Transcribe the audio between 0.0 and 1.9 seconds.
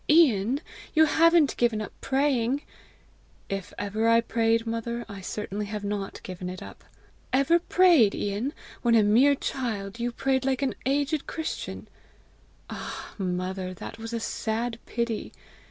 "Ian, you haven't given